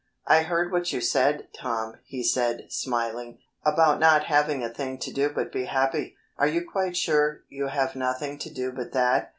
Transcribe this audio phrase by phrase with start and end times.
[0.25, 5.13] "I heard what you said, Tom," he said, smiling, "about not having a thing to
[5.13, 6.17] do but be happy.
[6.39, 9.29] Are you quite sure you have nothing to do but that?"